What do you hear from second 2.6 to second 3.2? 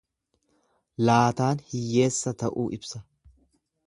ibsa.